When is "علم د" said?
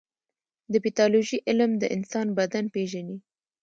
1.47-1.83